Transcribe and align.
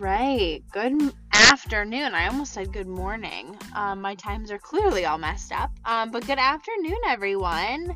right. 0.00 0.62
Good 0.72 1.12
afternoon. 1.32 2.14
I 2.14 2.26
almost 2.28 2.52
said 2.52 2.72
good 2.72 2.86
morning. 2.86 3.56
Um, 3.74 4.00
my 4.00 4.14
times 4.14 4.50
are 4.50 4.58
clearly 4.58 5.06
all 5.06 5.18
messed 5.18 5.52
up. 5.52 5.70
Um, 5.84 6.10
but 6.10 6.26
good 6.26 6.38
afternoon, 6.38 6.98
everyone. 7.06 7.90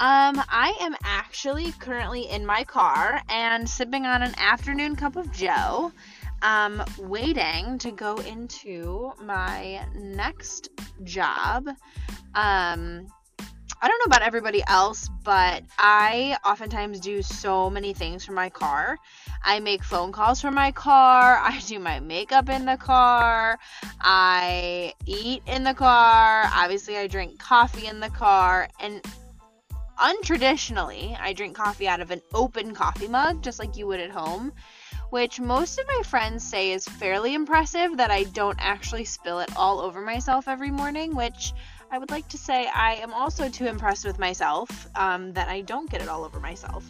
Um, 0.00 0.42
I 0.48 0.76
am 0.80 0.94
actually 1.02 1.72
currently 1.72 2.28
in 2.28 2.46
my 2.46 2.64
car 2.64 3.20
and 3.28 3.68
sipping 3.68 4.06
on 4.06 4.22
an 4.22 4.34
afternoon 4.38 4.94
cup 4.96 5.16
of 5.16 5.32
Joe, 5.32 5.92
um, 6.42 6.84
waiting 6.98 7.78
to 7.78 7.90
go 7.90 8.16
into 8.18 9.12
my 9.22 9.84
next 9.94 10.70
job. 11.04 11.68
Um, 12.34 13.08
I 13.80 13.86
don't 13.86 13.98
know 14.00 14.06
about 14.06 14.22
everybody 14.22 14.62
else, 14.66 15.08
but 15.22 15.62
I 15.78 16.36
oftentimes 16.44 16.98
do 16.98 17.22
so 17.22 17.70
many 17.70 17.94
things 17.94 18.24
from 18.24 18.34
my 18.34 18.50
car. 18.50 18.98
I 19.44 19.60
make 19.60 19.84
phone 19.84 20.10
calls 20.10 20.40
from 20.40 20.54
my 20.54 20.72
car. 20.72 21.38
I 21.42 21.60
do 21.66 21.78
my 21.78 22.00
makeup 22.00 22.48
in 22.48 22.64
the 22.64 22.76
car. 22.76 23.58
I 24.00 24.94
eat 25.06 25.42
in 25.46 25.62
the 25.62 25.74
car. 25.74 26.50
Obviously, 26.52 26.96
I 26.96 27.06
drink 27.06 27.38
coffee 27.38 27.86
in 27.86 28.00
the 28.00 28.10
car. 28.10 28.68
And 28.80 29.00
untraditionally, 29.98 31.16
I 31.20 31.32
drink 31.32 31.56
coffee 31.56 31.86
out 31.86 32.00
of 32.00 32.10
an 32.10 32.22
open 32.34 32.74
coffee 32.74 33.08
mug, 33.08 33.42
just 33.42 33.60
like 33.60 33.76
you 33.76 33.86
would 33.86 34.00
at 34.00 34.10
home, 34.10 34.52
which 35.10 35.38
most 35.38 35.78
of 35.78 35.86
my 35.86 36.02
friends 36.04 36.42
say 36.42 36.72
is 36.72 36.84
fairly 36.84 37.34
impressive 37.34 37.96
that 37.96 38.10
I 38.10 38.24
don't 38.24 38.58
actually 38.58 39.04
spill 39.04 39.38
it 39.38 39.56
all 39.56 39.80
over 39.80 40.00
myself 40.00 40.48
every 40.48 40.72
morning, 40.72 41.14
which 41.14 41.52
I 41.90 41.98
would 41.98 42.10
like 42.10 42.28
to 42.28 42.38
say 42.38 42.68
I 42.74 42.94
am 42.96 43.12
also 43.12 43.48
too 43.48 43.66
impressed 43.66 44.04
with 44.04 44.18
myself 44.18 44.88
um, 44.94 45.32
that 45.32 45.48
I 45.48 45.62
don't 45.62 45.90
get 45.90 46.02
it 46.02 46.08
all 46.08 46.24
over 46.24 46.38
myself. 46.38 46.84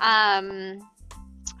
Um, 0.00 0.88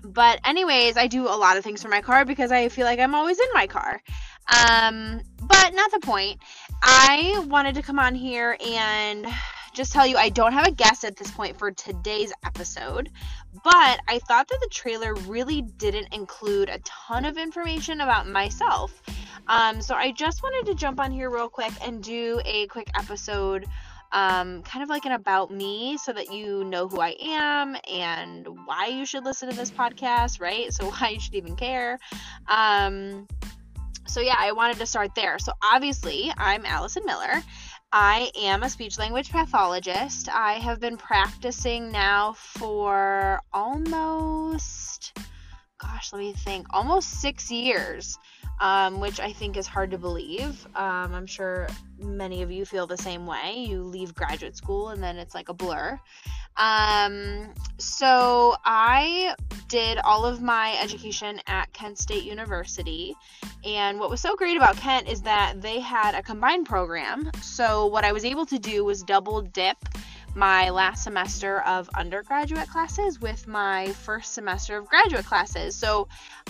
but, 0.04 0.40
anyways, 0.44 0.96
I 0.96 1.08
do 1.08 1.26
a 1.26 1.36
lot 1.36 1.56
of 1.56 1.64
things 1.64 1.82
for 1.82 1.88
my 1.88 2.00
car 2.00 2.24
because 2.24 2.52
I 2.52 2.68
feel 2.68 2.84
like 2.84 3.00
I'm 3.00 3.14
always 3.14 3.38
in 3.38 3.48
my 3.52 3.66
car. 3.66 4.00
Um, 4.46 5.20
but 5.40 5.74
not 5.74 5.90
the 5.90 6.00
point. 6.00 6.38
I 6.80 7.44
wanted 7.48 7.74
to 7.74 7.82
come 7.82 7.98
on 7.98 8.14
here 8.14 8.56
and 8.64 9.26
just 9.78 9.92
tell 9.92 10.08
you 10.08 10.16
I 10.16 10.28
don't 10.28 10.52
have 10.52 10.66
a 10.66 10.72
guest 10.72 11.04
at 11.04 11.16
this 11.16 11.30
point 11.30 11.56
for 11.56 11.70
today's 11.70 12.32
episode, 12.44 13.10
but 13.62 14.00
I 14.08 14.18
thought 14.26 14.48
that 14.48 14.58
the 14.60 14.68
trailer 14.72 15.14
really 15.14 15.62
didn't 15.62 16.12
include 16.12 16.68
a 16.68 16.80
ton 16.80 17.24
of 17.24 17.38
information 17.38 18.00
about 18.00 18.28
myself. 18.28 19.00
Um, 19.46 19.80
so 19.80 19.94
I 19.94 20.10
just 20.10 20.42
wanted 20.42 20.68
to 20.68 20.74
jump 20.74 20.98
on 20.98 21.12
here 21.12 21.30
real 21.30 21.48
quick 21.48 21.70
and 21.80 22.02
do 22.02 22.40
a 22.44 22.66
quick 22.66 22.88
episode, 22.98 23.66
um, 24.10 24.64
kind 24.64 24.82
of 24.82 24.88
like 24.88 25.04
an 25.04 25.12
about 25.12 25.52
me, 25.52 25.96
so 25.96 26.12
that 26.12 26.32
you 26.32 26.64
know 26.64 26.88
who 26.88 27.00
I 27.00 27.14
am 27.22 27.76
and 27.88 28.48
why 28.64 28.86
you 28.86 29.06
should 29.06 29.24
listen 29.24 29.48
to 29.48 29.54
this 29.54 29.70
podcast, 29.70 30.40
right? 30.40 30.72
So 30.72 30.86
why 30.90 31.10
you 31.10 31.20
should 31.20 31.36
even 31.36 31.54
care. 31.54 32.00
Um, 32.48 33.28
so 34.08 34.20
yeah, 34.20 34.36
I 34.36 34.50
wanted 34.50 34.78
to 34.78 34.86
start 34.86 35.14
there. 35.14 35.38
So 35.38 35.52
obviously, 35.62 36.32
I'm 36.36 36.66
Allison 36.66 37.04
Miller. 37.06 37.44
I 37.92 38.30
am 38.36 38.62
a 38.62 38.70
speech 38.70 38.98
language 38.98 39.30
pathologist. 39.30 40.28
I 40.28 40.54
have 40.54 40.78
been 40.78 40.96
practicing 40.96 41.90
now 41.90 42.34
for 42.34 43.40
almost, 43.52 45.18
gosh, 45.80 46.12
let 46.12 46.18
me 46.18 46.32
think, 46.34 46.66
almost 46.70 47.20
six 47.20 47.50
years 47.50 48.18
um, 48.60 49.00
which 49.00 49.20
I 49.20 49.32
think 49.32 49.56
is 49.56 49.66
hard 49.66 49.90
to 49.92 49.98
believe. 49.98 50.66
Um, 50.74 51.14
I'm 51.14 51.26
sure 51.26 51.68
many 51.98 52.42
of 52.42 52.50
you 52.50 52.64
feel 52.64 52.86
the 52.86 52.96
same 52.96 53.26
way. 53.26 53.54
You 53.56 53.82
leave 53.82 54.14
graduate 54.14 54.56
school 54.56 54.88
and 54.88 55.02
then 55.02 55.16
it's 55.16 55.34
like 55.34 55.48
a 55.48 55.54
blur. 55.54 55.98
Um, 56.58 57.54
so 57.78 58.56
I 58.64 59.34
did 59.68 59.98
all 59.98 60.24
of 60.24 60.42
my 60.42 60.76
education 60.82 61.40
at 61.46 61.72
Kent 61.72 61.98
State 61.98 62.24
University. 62.24 63.14
And 63.64 64.00
what 64.00 64.10
was 64.10 64.20
so 64.20 64.34
great 64.34 64.56
about 64.56 64.76
Kent 64.76 65.08
is 65.08 65.22
that 65.22 65.60
they 65.60 65.78
had 65.78 66.14
a 66.14 66.22
combined 66.22 66.66
program. 66.66 67.30
So 67.42 67.86
what 67.86 68.04
I 68.04 68.12
was 68.12 68.24
able 68.24 68.46
to 68.46 68.58
do 68.58 68.84
was 68.84 69.02
double 69.02 69.42
dip 69.42 69.76
my 70.38 70.70
last 70.70 71.02
semester 71.02 71.62
of 71.62 71.90
undergraduate 71.96 72.68
classes 72.68 73.20
with 73.20 73.48
my 73.48 73.88
first 73.88 74.34
semester 74.34 74.76
of 74.76 74.86
graduate 74.86 75.26
classes. 75.26 75.74
So 75.74 76.06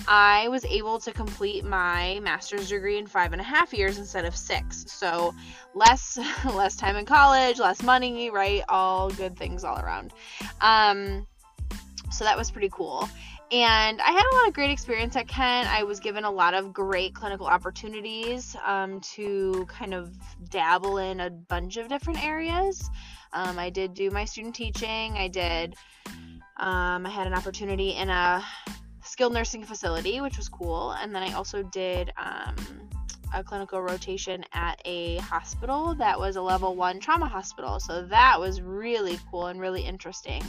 I 0.06 0.48
was 0.48 0.66
able 0.66 0.98
to 1.00 1.10
complete 1.10 1.64
my 1.64 2.20
master's 2.22 2.68
degree 2.68 2.98
in 2.98 3.06
five 3.06 3.32
and 3.32 3.40
a 3.40 3.44
half 3.44 3.72
years 3.72 3.96
instead 3.96 4.26
of 4.26 4.36
six. 4.36 4.84
So 4.88 5.34
less 5.74 6.18
less 6.44 6.76
time 6.76 6.96
in 6.96 7.06
college, 7.06 7.58
less 7.58 7.82
money, 7.82 8.28
right? 8.28 8.62
All 8.68 9.08
good 9.08 9.38
things 9.38 9.64
all 9.64 9.78
around. 9.78 10.12
Um, 10.60 11.26
so 12.10 12.24
that 12.24 12.36
was 12.36 12.50
pretty 12.50 12.68
cool. 12.70 13.08
And 13.50 14.00
I 14.02 14.10
had 14.10 14.24
a 14.30 14.34
lot 14.36 14.48
of 14.48 14.54
great 14.54 14.70
experience 14.70 15.16
at 15.16 15.26
Kent. 15.26 15.68
I 15.68 15.82
was 15.82 16.00
given 16.00 16.24
a 16.24 16.30
lot 16.30 16.52
of 16.52 16.72
great 16.72 17.14
clinical 17.14 17.46
opportunities 17.46 18.54
um, 18.66 19.00
to 19.14 19.66
kind 19.70 19.94
of 19.94 20.10
dabble 20.50 20.98
in 20.98 21.20
a 21.20 21.30
bunch 21.30 21.78
of 21.78 21.88
different 21.88 22.22
areas. 22.22 22.90
Um, 23.32 23.58
I 23.58 23.70
did 23.70 23.94
do 23.94 24.10
my 24.10 24.26
student 24.26 24.54
teaching. 24.54 25.16
I 25.16 25.28
did. 25.28 25.76
Um, 26.58 27.06
I 27.06 27.10
had 27.10 27.26
an 27.26 27.32
opportunity 27.32 27.90
in 27.90 28.10
a 28.10 28.44
skilled 29.02 29.32
nursing 29.32 29.64
facility, 29.64 30.20
which 30.20 30.36
was 30.36 30.50
cool. 30.50 30.92
And 30.92 31.14
then 31.14 31.22
I 31.22 31.32
also 31.32 31.62
did 31.62 32.12
um, 32.18 32.54
a 33.34 33.42
clinical 33.42 33.80
rotation 33.80 34.44
at 34.52 34.78
a 34.84 35.16
hospital 35.18 35.94
that 35.94 36.18
was 36.18 36.36
a 36.36 36.42
level 36.42 36.76
one 36.76 37.00
trauma 37.00 37.26
hospital. 37.26 37.80
So 37.80 38.02
that 38.06 38.38
was 38.38 38.60
really 38.60 39.18
cool 39.30 39.46
and 39.46 39.58
really 39.58 39.82
interesting. 39.82 40.42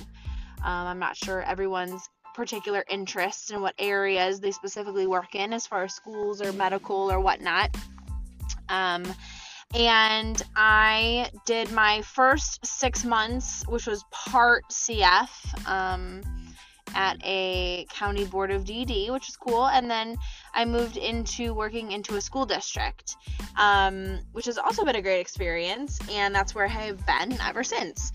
Um, 0.63 0.87
I'm 0.87 0.99
not 0.99 1.15
sure 1.15 1.41
everyone's 1.43 2.09
particular 2.39 2.85
interests 2.89 3.51
and 3.51 3.61
what 3.61 3.75
areas 3.77 4.39
they 4.39 4.51
specifically 4.51 5.05
work 5.05 5.35
in 5.35 5.51
as 5.51 5.67
far 5.67 5.83
as 5.83 5.93
schools 5.93 6.41
or 6.41 6.53
medical 6.53 7.11
or 7.11 7.19
whatnot. 7.19 7.75
Um, 8.69 9.03
and 9.75 10.41
I 10.55 11.29
did 11.45 11.69
my 11.73 12.01
first 12.01 12.65
six 12.65 13.03
months, 13.03 13.65
which 13.67 13.85
was 13.85 14.05
part 14.11 14.63
CF, 14.71 15.29
um, 15.67 16.21
at 16.95 17.17
a 17.25 17.85
county 17.89 18.23
board 18.23 18.51
of 18.51 18.63
DD, 18.63 19.11
which 19.11 19.27
was 19.27 19.35
cool. 19.35 19.67
And 19.67 19.91
then 19.91 20.15
I 20.53 20.63
moved 20.63 20.95
into 20.95 21.53
working 21.53 21.91
into 21.91 22.15
a 22.15 22.21
school 22.21 22.45
district, 22.45 23.17
um, 23.57 24.19
which 24.31 24.45
has 24.45 24.57
also 24.57 24.85
been 24.85 24.95
a 24.95 25.01
great 25.01 25.19
experience. 25.19 25.99
And 26.09 26.33
that's 26.33 26.55
where 26.55 26.65
I 26.65 26.69
have 26.69 27.05
been 27.05 27.37
ever 27.41 27.65
since. 27.65 28.13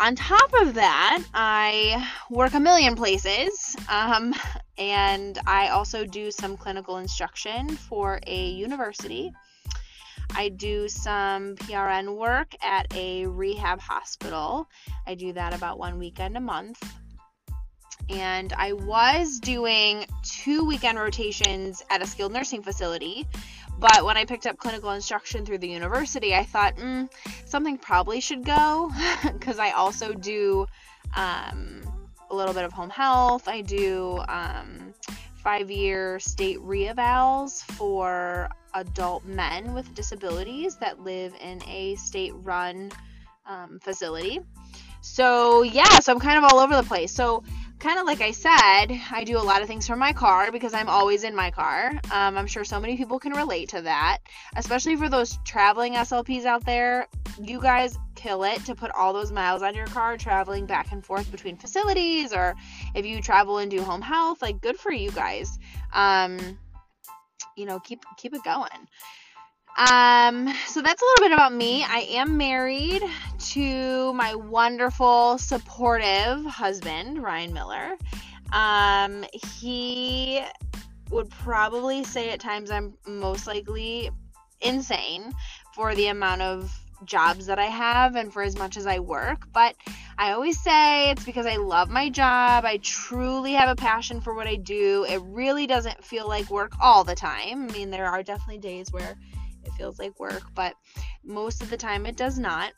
On 0.00 0.16
top 0.16 0.52
of 0.60 0.74
that, 0.74 1.22
I 1.34 2.08
work 2.28 2.54
a 2.54 2.60
million 2.60 2.96
places, 2.96 3.76
um, 3.88 4.34
and 4.76 5.38
I 5.46 5.68
also 5.68 6.04
do 6.04 6.30
some 6.30 6.56
clinical 6.56 6.98
instruction 6.98 7.68
for 7.68 8.20
a 8.26 8.46
university. 8.50 9.32
I 10.34 10.48
do 10.48 10.88
some 10.88 11.54
PRN 11.56 12.16
work 12.16 12.54
at 12.60 12.92
a 12.94 13.26
rehab 13.26 13.80
hospital. 13.80 14.68
I 15.06 15.14
do 15.14 15.32
that 15.32 15.54
about 15.54 15.78
one 15.78 15.98
weekend 15.98 16.36
a 16.36 16.40
month. 16.40 16.82
And 18.10 18.52
I 18.52 18.72
was 18.72 19.38
doing 19.38 20.06
two 20.22 20.64
weekend 20.64 20.98
rotations 20.98 21.82
at 21.88 22.02
a 22.02 22.06
skilled 22.06 22.32
nursing 22.32 22.62
facility. 22.62 23.26
But 23.78 24.04
when 24.04 24.16
I 24.16 24.24
picked 24.24 24.46
up 24.46 24.56
clinical 24.56 24.90
instruction 24.90 25.44
through 25.44 25.58
the 25.58 25.68
university, 25.68 26.34
I 26.34 26.44
thought, 26.44 26.76
mm, 26.76 27.08
something 27.44 27.76
probably 27.76 28.20
should 28.20 28.44
go 28.44 28.90
because 29.32 29.58
I 29.58 29.72
also 29.72 30.14
do 30.14 30.66
um, 31.16 31.82
a 32.30 32.34
little 32.34 32.54
bit 32.54 32.64
of 32.64 32.72
home 32.72 32.90
health. 32.90 33.48
I 33.48 33.60
do 33.60 34.20
um, 34.28 34.94
five 35.36 35.70
year 35.70 36.18
state 36.20 36.58
reevals 36.60 37.62
for 37.62 38.48
adult 38.74 39.24
men 39.24 39.74
with 39.74 39.94
disabilities 39.94 40.76
that 40.76 41.00
live 41.00 41.34
in 41.40 41.62
a 41.68 41.94
state 41.96 42.32
run 42.36 42.90
um, 43.46 43.78
facility. 43.80 44.40
So, 45.00 45.62
yeah, 45.62 45.98
so 46.00 46.12
I'm 46.12 46.18
kind 46.18 46.42
of 46.42 46.50
all 46.50 46.60
over 46.60 46.74
the 46.74 46.82
place. 46.82 47.12
So, 47.12 47.44
kind 47.84 48.00
of 48.00 48.06
like 48.06 48.22
I 48.22 48.30
said, 48.30 48.98
I 49.12 49.24
do 49.26 49.36
a 49.36 49.44
lot 49.44 49.60
of 49.60 49.68
things 49.68 49.86
from 49.86 49.98
my 49.98 50.14
car 50.14 50.50
because 50.50 50.72
I'm 50.72 50.88
always 50.88 51.22
in 51.22 51.36
my 51.36 51.50
car. 51.50 51.90
Um, 52.10 52.38
I'm 52.38 52.46
sure 52.46 52.64
so 52.64 52.80
many 52.80 52.96
people 52.96 53.18
can 53.18 53.32
relate 53.32 53.68
to 53.68 53.82
that, 53.82 54.20
especially 54.56 54.96
for 54.96 55.10
those 55.10 55.38
traveling 55.44 55.92
SLPs 55.92 56.46
out 56.46 56.64
there. 56.64 57.06
You 57.38 57.60
guys 57.60 57.98
kill 58.14 58.42
it 58.44 58.64
to 58.64 58.74
put 58.74 58.90
all 58.92 59.12
those 59.12 59.30
miles 59.30 59.60
on 59.62 59.74
your 59.74 59.86
car 59.88 60.16
traveling 60.16 60.64
back 60.64 60.92
and 60.92 61.04
forth 61.04 61.30
between 61.30 61.58
facilities, 61.58 62.32
or 62.32 62.54
if 62.94 63.04
you 63.04 63.20
travel 63.20 63.58
and 63.58 63.70
do 63.70 63.82
home 63.82 64.00
health, 64.00 64.40
like 64.40 64.62
good 64.62 64.78
for 64.78 64.90
you 64.90 65.10
guys. 65.10 65.58
Um, 65.92 66.58
you 67.54 67.66
know, 67.66 67.80
keep 67.80 68.02
keep 68.16 68.32
it 68.32 68.42
going. 68.44 68.88
Um, 69.76 70.52
so 70.68 70.82
that's 70.82 71.02
a 71.02 71.04
little 71.04 71.28
bit 71.28 71.32
about 71.32 71.52
me. 71.52 71.84
I 71.84 72.06
am 72.10 72.36
married 72.36 73.02
to 73.50 74.12
my 74.14 74.34
wonderful, 74.34 75.38
supportive 75.38 76.44
husband, 76.44 77.22
Ryan 77.22 77.52
Miller. 77.52 77.96
Um, 78.52 79.24
he 79.32 80.42
would 81.10 81.28
probably 81.28 82.04
say 82.04 82.30
at 82.30 82.40
times 82.40 82.70
I'm 82.70 82.94
most 83.06 83.46
likely 83.46 84.10
insane 84.60 85.32
for 85.74 85.94
the 85.94 86.06
amount 86.06 86.42
of 86.42 86.80
jobs 87.04 87.46
that 87.46 87.58
I 87.58 87.66
have 87.66 88.16
and 88.16 88.32
for 88.32 88.42
as 88.42 88.56
much 88.56 88.76
as 88.76 88.86
I 88.86 89.00
work, 89.00 89.48
but 89.52 89.74
I 90.16 90.32
always 90.32 90.58
say 90.60 91.10
it's 91.10 91.24
because 91.24 91.46
I 91.46 91.56
love 91.56 91.90
my 91.90 92.08
job. 92.08 92.64
I 92.64 92.78
truly 92.78 93.52
have 93.54 93.68
a 93.68 93.76
passion 93.76 94.20
for 94.20 94.34
what 94.34 94.46
I 94.46 94.54
do. 94.54 95.04
It 95.08 95.20
really 95.24 95.66
doesn't 95.66 96.02
feel 96.04 96.28
like 96.28 96.48
work 96.48 96.72
all 96.80 97.04
the 97.04 97.14
time. 97.14 97.68
I 97.68 97.72
mean, 97.72 97.90
there 97.90 98.06
are 98.06 98.22
definitely 98.22 98.58
days 98.58 98.92
where 98.92 99.16
it 99.66 99.72
feels 99.72 99.98
like 99.98 100.18
work, 100.18 100.42
but 100.54 100.74
most 101.24 101.62
of 101.62 101.70
the 101.70 101.76
time 101.76 102.06
it 102.06 102.16
does 102.16 102.38
not. 102.38 102.72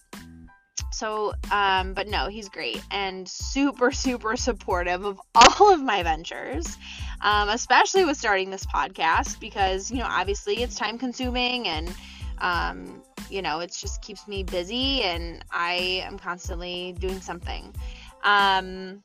So, 0.92 1.34
um, 1.50 1.92
but 1.92 2.08
no, 2.08 2.28
he's 2.28 2.48
great 2.48 2.82
and 2.90 3.28
super, 3.28 3.92
super 4.06 4.36
supportive 4.36 5.04
of 5.04 5.20
all 5.34 5.72
of 5.72 5.82
my 5.82 6.02
ventures, 6.02 6.66
um, 7.20 7.48
especially 7.48 8.04
with 8.04 8.16
starting 8.16 8.50
this 8.50 8.66
podcast 8.66 9.40
because, 9.40 9.90
you 9.90 9.98
know, 9.98 10.08
obviously 10.08 10.62
it's 10.62 10.74
time 10.74 10.98
consuming 10.98 11.68
and, 11.68 11.94
um, 12.38 13.02
you 13.28 13.42
know, 13.42 13.60
it 13.60 13.72
just 13.72 14.00
keeps 14.02 14.26
me 14.28 14.42
busy 14.42 15.02
and 15.02 15.44
I 15.50 16.02
am 16.06 16.18
constantly 16.18 16.94
doing 16.98 17.20
something. 17.20 17.74
Um, 18.24 19.02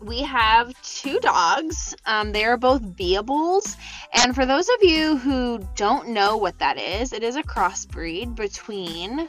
we 0.00 0.22
have 0.22 0.72
two 0.82 1.20
dogs. 1.20 1.94
Um, 2.06 2.32
they 2.32 2.44
are 2.44 2.56
both 2.56 2.82
Beabulls. 2.82 3.76
And 4.14 4.34
for 4.34 4.46
those 4.46 4.68
of 4.68 4.82
you 4.82 5.16
who 5.16 5.66
don't 5.76 6.08
know 6.08 6.36
what 6.36 6.58
that 6.58 6.78
is, 6.78 7.12
it 7.12 7.22
is 7.22 7.36
a 7.36 7.42
crossbreed 7.42 8.34
between 8.34 9.28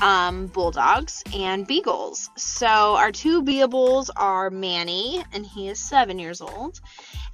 um, 0.00 0.46
bulldogs 0.46 1.22
and 1.34 1.66
beagles. 1.66 2.30
So 2.36 2.66
our 2.66 3.12
two 3.12 3.42
Beabulls 3.42 4.10
are 4.16 4.50
Manny, 4.50 5.24
and 5.32 5.44
he 5.44 5.68
is 5.68 5.78
seven 5.78 6.18
years 6.18 6.40
old, 6.40 6.80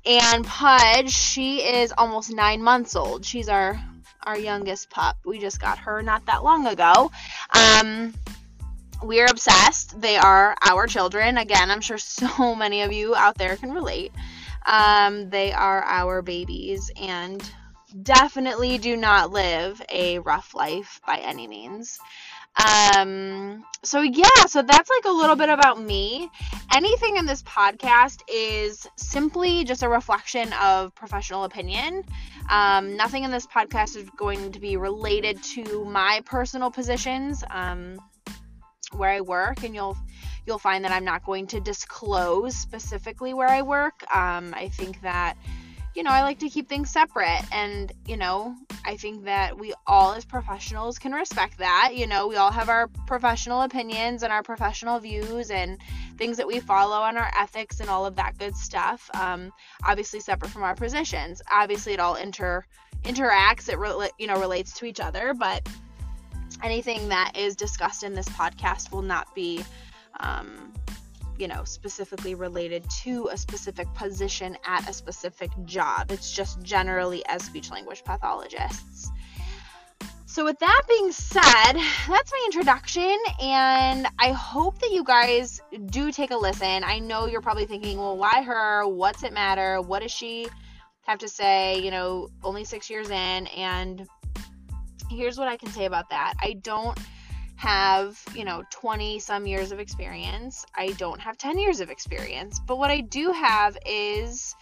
and 0.07 0.45
Pudge, 0.47 1.11
she 1.11 1.59
is 1.59 1.93
almost 1.97 2.33
nine 2.33 2.63
months 2.63 2.97
old. 2.97 3.25
She's 3.25 3.49
our 3.49 3.81
our 4.23 4.39
youngest 4.39 4.89
pup. 4.89 5.19
We 5.27 5.39
just 5.39 5.61
got 5.61 5.79
her 5.79 6.01
not 6.01 6.25
that 6.27 6.43
long 6.43 6.67
ago. 6.67 7.11
Um, 7.55 8.15
we're 9.05 9.27
obsessed. 9.27 10.01
They 10.01 10.17
are 10.17 10.57
our 10.63 10.87
children. 10.87 11.39
Again, 11.39 11.71
I'm 11.71 11.81
sure 11.81 11.99
so 11.99 12.55
many 12.55 12.83
of 12.83 12.93
you 12.93 13.15
out 13.15 13.37
there 13.39 13.57
can 13.57 13.73
relate. 13.73 14.13
Um, 14.67 15.29
they 15.31 15.53
are 15.53 15.83
our 15.83 16.23
babies 16.23 16.91
and 16.97 17.43
definitely 18.03 18.79
do 18.79 18.97
not 18.97 19.31
live 19.31 19.81
a 19.93 20.19
rough 20.21 20.55
life 20.55 21.01
by 21.07 21.19
any 21.19 21.47
means. 21.47 21.99
Um, 22.97 23.65
so 23.83 24.01
yeah, 24.01 24.47
so 24.47 24.63
that's 24.63 24.89
like 24.89 25.05
a 25.07 25.11
little 25.17 25.35
bit 25.35 25.49
about 25.49 25.81
me. 25.81 26.31
Anything 26.73 27.17
in 27.17 27.27
this 27.27 27.43
podcast 27.43 28.23
is 28.33 28.87
simply 28.97 29.65
just 29.65 29.83
a 29.83 29.89
reflection 29.89 30.53
of 30.63 30.95
professional 30.95 31.45
opinion. 31.45 32.05
Um, 32.49 32.97
nothing 32.97 33.25
in 33.25 33.31
this 33.31 33.47
podcast 33.47 33.97
is 33.97 34.09
going 34.17 34.53
to 34.53 34.61
be 34.61 34.77
related 34.77 35.43
to 35.55 35.85
my 35.85 36.23
personal 36.25 36.71
positions, 36.71 37.43
um, 37.51 37.99
where 38.97 39.11
I 39.11 39.21
work, 39.21 39.63
and 39.65 39.75
you'll 39.75 39.97
you'll 40.47 40.59
find 40.59 40.85
that 40.85 40.93
I'm 40.93 41.05
not 41.05 41.25
going 41.25 41.47
to 41.49 41.61
disclose 41.61 42.55
specifically 42.55 43.35
where 43.35 43.49
I 43.49 43.63
work. 43.63 44.05
Um, 44.15 44.55
I 44.55 44.69
think 44.69 45.01
that 45.03 45.37
you 45.95 46.03
know, 46.03 46.11
I 46.11 46.23
like 46.23 46.41
to 46.41 46.49
keep 46.49 46.69
things 46.69 46.91
separate. 46.91 47.43
And, 47.53 47.93
you 48.07 48.17
know, 48.17 48.57
I 48.85 48.97
think 48.97 49.25
that 49.25 49.59
we 49.59 49.75
all 49.87 50.13
as 50.13 50.25
professionals 50.25 50.99
can 50.99 51.13
respect 51.13 51.59
that. 51.59 51.93
You 51.95 52.07
know, 52.09 52.27
we 52.27 52.37
all 52.37 52.51
have 52.51 52.69
our 52.69 52.89
professional 53.07 53.63
opinions 53.63 54.25
and 54.25 54.33
our 54.33 54.43
professional 54.43 54.99
views 54.99 55.51
and 55.51 55.79
things 56.19 56.37
that 56.39 56.47
we 56.49 56.59
follow 56.59 56.97
on 56.97 57.17
our 57.17 57.31
ethics 57.39 57.79
and 57.79 57.89
all 57.89 58.07
of 58.07 58.17
that 58.17 58.39
good 58.39 58.57
stuff. 58.57 59.09
Um, 59.15 59.53
obviously, 59.85 60.19
separate 60.19 60.51
from 60.51 60.65
our 60.65 60.75
positions. 60.75 61.41
Obviously, 61.51 61.93
it 61.93 62.01
all 62.01 62.17
inter 62.17 62.65
interacts. 63.05 63.69
It 63.69 63.79
re- 63.79 64.11
you 64.19 64.27
know 64.27 64.41
relates 64.41 64.73
to 64.79 64.87
each 64.87 65.01
other, 65.01 65.33
but 65.33 65.69
anything 66.63 67.09
that 67.09 67.33
is 67.37 67.57
discussed 67.57 68.03
in 68.03 68.15
this 68.15 68.29
podcast 68.31 68.93
will 68.93 69.03
not 69.03 69.35
be 69.35 69.65
um, 70.21 70.73
you 71.39 71.49
know, 71.49 71.65
specifically 71.65 72.35
related 72.35 72.89
to 73.03 73.29
a 73.33 73.37
specific 73.37 73.93
position 73.95 74.57
at 74.65 74.89
a 74.89 74.93
specific 74.93 75.51
job. 75.65 76.11
It's 76.11 76.33
just 76.33 76.63
generally 76.63 77.25
as 77.27 77.43
speech 77.43 77.71
language 77.71 78.05
pathologists. 78.05 79.11
So, 80.27 80.45
with 80.45 80.59
that 80.59 80.83
being 80.89 81.13
said, 81.13 81.43
that's 81.43 82.33
my 82.33 82.43
introduction, 82.47 83.17
and 83.41 84.07
I 84.19 84.33
hope 84.33 84.81
that 84.81 84.91
you 84.91 85.05
guys 85.05 85.61
do 85.87 86.11
take 86.11 86.33
a 86.33 86.37
listen. 86.37 86.83
I 86.83 86.99
know 86.99 87.27
you're 87.27 87.41
probably 87.41 87.67
thinking, 87.67 87.99
well, 87.99 88.17
why 88.17 88.43
her? 88.43 88.87
What's 88.87 89.23
it 89.23 89.33
matter? 89.33 89.81
What 89.81 90.03
does 90.03 90.11
she 90.11 90.49
have 91.07 91.19
to 91.21 91.29
say? 91.29 91.79
You 91.79 91.93
know, 91.93 92.31
only 92.43 92.65
six 92.65 92.91
years 92.91 93.11
in, 93.11 93.47
and 93.47 94.05
here's 95.11 95.39
what 95.39 95.49
I 95.49 95.57
can 95.57 95.71
say 95.71 95.85
about 95.85 96.11
that. 96.11 96.35
I 96.41 96.55
don't 96.55 96.99
have, 97.57 98.21
you 98.35 98.45
know, 98.45 98.65
20 98.71 99.19
some 99.19 99.47
years 99.47 99.73
of 99.73 99.79
experience. 99.79 100.65
I 100.75 100.89
don't 100.93 101.21
have 101.21 101.39
10 101.39 101.59
years 101.59 101.81
of 101.81 101.91
experience. 101.91 102.61
But 102.67 102.79
what 102.79 102.91
I 102.91 103.01
do 103.01 103.33
have 103.33 103.79
is, 103.87 104.55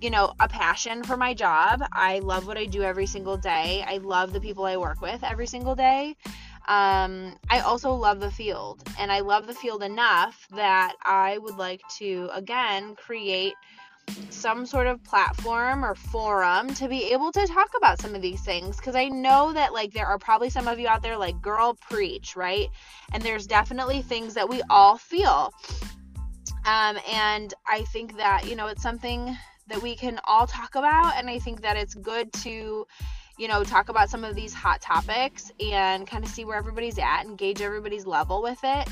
you 0.00 0.10
know, 0.10 0.32
a 0.40 0.48
passion 0.48 1.04
for 1.04 1.16
my 1.16 1.34
job. 1.34 1.82
I 1.92 2.20
love 2.20 2.46
what 2.46 2.56
I 2.56 2.64
do 2.64 2.82
every 2.82 3.06
single 3.06 3.36
day. 3.36 3.84
I 3.86 3.98
love 3.98 4.32
the 4.32 4.40
people 4.40 4.64
I 4.64 4.76
work 4.76 5.00
with 5.00 5.22
every 5.22 5.46
single 5.46 5.74
day. 5.74 6.16
Um, 6.68 7.36
I 7.48 7.60
also 7.60 7.92
love 7.92 8.20
the 8.20 8.30
field, 8.30 8.82
and 8.98 9.10
I 9.10 9.20
love 9.20 9.46
the 9.46 9.54
field 9.54 9.82
enough 9.82 10.46
that 10.50 10.94
I 11.02 11.38
would 11.38 11.56
like 11.56 11.80
to, 11.96 12.28
again, 12.34 12.94
create 12.94 13.54
some 14.30 14.66
sort 14.66 14.86
of 14.86 15.02
platform 15.04 15.84
or 15.84 15.94
forum 15.94 16.72
to 16.74 16.88
be 16.88 17.12
able 17.12 17.32
to 17.32 17.46
talk 17.46 17.70
about 17.76 18.00
some 18.00 18.14
of 18.14 18.22
these 18.22 18.40
things 18.42 18.76
because 18.76 18.94
I 18.94 19.08
know 19.08 19.52
that 19.52 19.72
like 19.72 19.92
there 19.92 20.06
are 20.06 20.18
probably 20.18 20.50
some 20.50 20.68
of 20.68 20.78
you 20.78 20.88
out 20.88 21.02
there 21.02 21.16
like 21.16 21.40
girl 21.40 21.74
preach, 21.74 22.36
right? 22.36 22.68
And 23.12 23.22
there's 23.22 23.46
definitely 23.46 24.02
things 24.02 24.34
that 24.34 24.48
we 24.48 24.62
all 24.70 24.96
feel. 24.96 25.52
Um, 26.66 26.98
and 27.10 27.54
I 27.66 27.84
think 27.92 28.16
that, 28.18 28.46
you 28.48 28.56
know, 28.56 28.66
it's 28.66 28.82
something 28.82 29.36
that 29.68 29.82
we 29.82 29.96
can 29.96 30.20
all 30.24 30.46
talk 30.46 30.74
about 30.74 31.16
and 31.16 31.28
I 31.28 31.38
think 31.38 31.62
that 31.62 31.76
it's 31.76 31.94
good 31.94 32.32
to 32.44 32.86
you 33.38 33.46
know, 33.46 33.62
talk 33.62 33.88
about 33.88 34.10
some 34.10 34.24
of 34.24 34.34
these 34.34 34.52
hot 34.52 34.80
topics 34.80 35.52
and 35.60 36.08
kind 36.08 36.24
of 36.24 36.30
see 36.30 36.44
where 36.44 36.56
everybody's 36.56 36.98
at 36.98 37.24
and 37.24 37.38
gauge 37.38 37.62
everybody's 37.62 38.04
level 38.04 38.42
with 38.42 38.58
it 38.64 38.88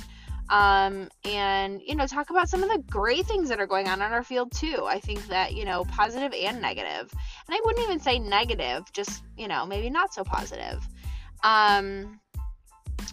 um, 0.48 1.08
and 1.25 1.81
you 1.84 1.94
know 1.94 2.06
talk 2.06 2.31
about 2.31 2.48
some 2.48 2.62
of 2.62 2.70
the 2.70 2.82
great 2.90 3.26
things 3.26 3.48
that 3.48 3.60
are 3.60 3.66
going 3.66 3.88
on 3.88 4.00
in 4.00 4.12
our 4.12 4.22
field 4.22 4.52
too 4.52 4.84
i 4.87 4.98
think 5.00 5.26
that 5.28 5.54
you 5.54 5.64
know 5.64 5.84
positive 5.84 6.32
and 6.32 6.60
negative 6.60 7.12
and 7.12 7.50
i 7.50 7.60
wouldn't 7.64 7.84
even 7.84 7.98
say 7.98 8.19
negative 8.19 8.84
just 8.93 9.22
you 9.37 9.48
know 9.48 9.66
maybe 9.66 9.90
not 9.90 10.12
so 10.12 10.22
positive 10.22 10.87
um, 11.43 12.20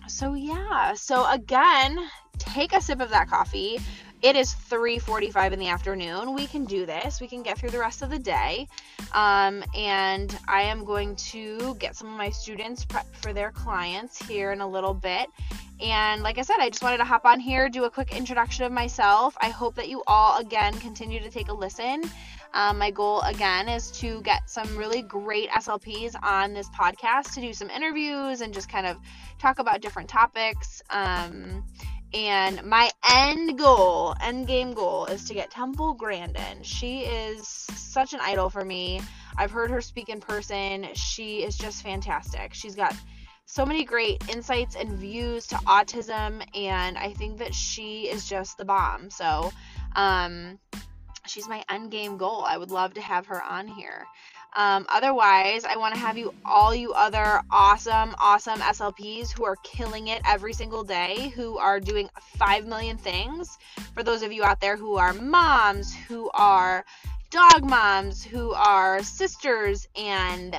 so 0.08 0.34
yeah 0.34 0.94
so 0.94 1.30
again 1.30 2.00
take 2.38 2.74
a 2.74 2.82
sip 2.82 3.00
of 3.00 3.10
that 3.10 3.30
coffee 3.30 3.80
it 4.24 4.38
is 4.38 4.54
3:45 4.54 5.52
in 5.52 5.60
the 5.60 5.68
afternoon. 5.68 6.34
We 6.34 6.48
can 6.48 6.63
do 6.63 6.86
this. 6.86 7.20
We 7.20 7.28
can 7.28 7.44
get 7.44 7.58
through 7.58 7.72
the 7.72 7.80
rest 7.80 8.02
of 8.02 8.10
the 8.10 8.18
day. 8.18 8.70
Um, 9.13 9.66
and 9.75 10.40
I 10.48 10.62
am 10.62 10.86
going 10.86 11.18
to 11.34 11.75
get 11.75 11.98
some 11.98 12.08
of 12.08 12.18
my 12.18 12.30
students 12.30 12.86
prepped 12.86 13.18
for 13.18 13.34
their 13.34 13.52
clients 13.52 14.18
here 14.25 14.54
in 14.54 14.62
a 14.62 14.68
little 14.68 14.94
bit. 14.94 15.28
And 15.82 16.24
like 16.24 16.38
I 16.38 16.44
said, 16.44 16.58
I 16.60 16.70
just 16.70 16.84
wanted 16.84 16.98
to 16.98 17.06
hop 17.06 17.25
on 17.25 17.39
here, 17.39 17.68
do 17.70 17.84
a 17.86 17.89
quick 17.89 18.15
introduction 18.15 18.65
of 18.65 18.72
myself. 18.72 19.36
I 19.42 19.50
hope 19.50 19.75
that 19.75 19.89
you 19.89 20.03
all 20.08 20.39
again 20.39 20.74
continue 20.80 21.20
to 21.20 21.30
take 21.30 21.50
a 21.50 21.53
listen. 21.53 22.03
Um, 22.53 22.77
my 22.77 22.92
goal 22.92 23.22
again 23.22 23.68
is 23.68 23.89
to 24.00 24.22
get 24.22 24.48
some 24.50 24.77
really 24.77 25.01
great 25.01 25.50
SLPs 25.50 26.15
on 26.22 26.53
this 26.53 26.70
podcast 26.70 27.34
to 27.34 27.42
do 27.42 27.51
some 27.51 27.70
interviews 27.70 28.42
and 28.42 28.53
just 28.53 28.70
kind 28.70 28.86
of 28.86 28.98
talk 29.39 29.60
about 29.60 29.82
different 29.82 30.08
topics. 30.08 30.84
Um, 30.92 31.63
and 32.13 32.63
my 32.63 32.92
end 33.12 33.58
goal, 33.58 34.13
end 34.22 34.46
game 34.46 34.74
goal, 34.74 35.08
is 35.08 35.25
to 35.25 35.34
get 35.34 35.50
Temple 35.50 35.96
Grandin. 35.96 36.62
She 36.62 37.00
is 37.01 37.48
such 37.48 38.13
an 38.13 38.20
idol 38.22 38.51
for 38.51 38.63
me. 38.63 39.01
I've 39.36 39.50
heard 39.50 39.72
her 39.72 39.82
speak 39.82 40.10
in 40.10 40.20
person. 40.20 40.88
She 40.94 41.44
is 41.44 41.58
just 41.58 41.82
fantastic. 41.82 42.53
She's 42.53 42.75
got 42.75 42.96
so 43.46 43.66
many 43.66 43.84
great 43.84 44.24
insights 44.30 44.76
and 44.76 44.92
views 44.94 45.48
to 45.48 45.56
autism, 45.56 46.44
and 46.56 46.98
I 46.98 47.14
think 47.14 47.38
that 47.40 47.54
she 47.54 48.10
is 48.10 48.28
just 48.28 48.58
the 48.58 48.66
bomb. 48.66 49.10
So, 49.10 49.52
um, 49.96 50.60
she's 51.28 51.48
my 51.48 51.64
end 51.70 51.92
game 51.92 52.18
goal. 52.18 52.44
I 52.48 52.58
would 52.58 52.72
love 52.72 52.94
to 52.96 53.02
have 53.02 53.26
her 53.28 53.42
on 53.44 53.68
here. 53.68 54.06
Um, 54.56 54.86
otherwise, 54.90 55.66
I 55.66 55.78
want 55.78 55.96
to 55.96 56.00
have 56.00 56.18
you 56.18 56.34
all 56.46 56.76
you 56.76 56.94
other 56.94 57.42
awesome, 57.50 58.16
awesome 58.20 58.60
SLPs 58.60 59.32
who 59.32 59.46
are 59.46 59.56
killing 59.64 60.08
it 60.08 60.22
every 60.26 60.54
single 60.54 60.84
day, 60.84 61.30
who 61.30 61.58
are 61.58 61.80
doing 61.80 62.08
5 62.38 62.68
million 62.68 62.98
things. 62.98 63.58
For 63.96 64.04
those 64.04 64.22
of 64.22 64.32
you 64.32 64.44
out 64.44 64.62
there 64.62 64.78
who 64.78 64.96
are 64.96 65.14
moms, 65.14 65.94
who 65.94 66.30
are 66.36 66.86
dog 67.32 67.68
moms, 67.68 68.24
who 68.24 68.54
are 68.54 69.02
sisters 69.02 69.88
and 69.96 70.56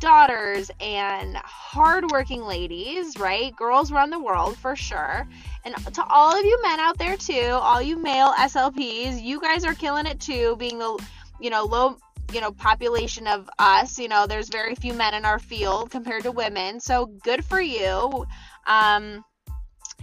daughters 0.00 0.70
and 0.80 1.36
hardworking 1.36 2.42
ladies, 2.42 3.18
right? 3.18 3.54
Girls 3.56 3.90
run 3.90 4.10
the 4.10 4.18
world 4.18 4.56
for 4.56 4.76
sure. 4.76 5.26
And 5.64 5.74
to 5.94 6.04
all 6.08 6.38
of 6.38 6.44
you 6.44 6.60
men 6.62 6.80
out 6.80 6.98
there 6.98 7.16
too, 7.16 7.50
all 7.52 7.82
you 7.82 7.96
male 7.96 8.32
SLPs, 8.32 9.22
you 9.22 9.40
guys 9.40 9.64
are 9.64 9.74
killing 9.74 10.06
it 10.06 10.20
too, 10.20 10.56
being 10.56 10.78
the 10.78 10.98
you 11.40 11.50
know 11.50 11.64
low 11.64 11.96
you 12.32 12.40
know 12.40 12.50
population 12.50 13.26
of 13.26 13.48
us 13.58 13.98
you 13.98 14.08
know 14.08 14.26
there's 14.26 14.48
very 14.48 14.74
few 14.74 14.92
men 14.92 15.14
in 15.14 15.24
our 15.24 15.38
field 15.38 15.90
compared 15.90 16.24
to 16.24 16.30
women 16.30 16.78
so 16.80 17.06
good 17.06 17.42
for 17.44 17.60
you 17.60 18.26
um 18.66 19.24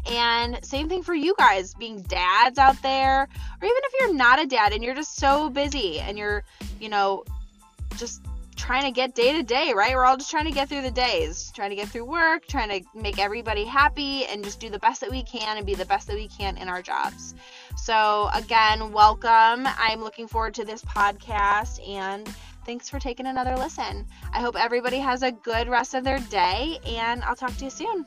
And 0.08 0.64
same 0.64 0.88
thing 0.88 1.02
for 1.02 1.16
you 1.16 1.34
guys, 1.38 1.74
being 1.74 2.02
dads 2.04 2.60
out 2.60 2.80
there, 2.84 3.24
or 3.24 3.66
even 3.66 3.82
if 3.84 3.94
you're 4.00 4.14
not 4.14 4.42
a 4.42 4.46
dad 4.46 4.72
and 4.72 4.84
you're 4.84 4.94
just 4.94 5.16
so 5.16 5.50
busy 5.50 6.00
and 6.00 6.18
you're, 6.18 6.44
you 6.80 6.90
know, 6.90 7.24
just 7.98 8.22
trying 8.56 8.84
to 8.84 8.92
get 8.92 9.16
day 9.16 9.34
to 9.34 9.44
day, 9.44 9.74
right? 9.76 9.94
We're 9.94 10.06
all 10.06 10.18
just 10.18 10.32
trying 10.32 10.46
to 10.46 10.52
get 10.52 10.70
through 10.70 10.82
the 10.82 10.92
days, 10.92 11.52
trying 11.56 11.70
to 11.70 11.76
get 11.76 11.90
through 11.90 12.06
work, 12.06 12.48
trying 12.48 12.70
to 12.70 12.88
make 12.98 13.20
everybody 13.20 13.66
happy 13.66 14.26
and 14.26 14.44
just 14.44 14.60
do 14.60 14.70
the 14.70 14.80
best 14.80 15.02
that 15.02 15.12
we 15.12 15.24
can 15.24 15.58
and 15.58 15.66
be 15.66 15.76
the 15.76 15.86
best 15.86 16.08
that 16.08 16.16
we 16.16 16.28
can 16.28 16.58
in 16.58 16.70
our 16.70 16.82
jobs. 16.82 17.36
So, 17.76 18.30
again, 18.34 18.92
welcome. 18.92 19.68
I'm 19.68 20.02
looking 20.02 20.28
forward 20.28 20.54
to 20.56 20.66
this 20.66 20.84
podcast 20.84 21.88
and 21.88 22.28
thanks 22.66 22.90
for 22.90 23.00
taking 23.00 23.28
another 23.28 23.56
listen. 23.56 24.06
I 24.34 24.40
hope 24.40 24.56
everybody 24.56 24.98
has 24.98 25.22
a 25.22 25.32
good 25.32 25.68
rest 25.68 25.94
of 25.94 26.04
their 26.04 26.20
day 26.20 26.80
and 26.86 27.24
I'll 27.24 27.36
talk 27.36 27.56
to 27.58 27.66
you 27.66 27.70
soon. 27.70 28.06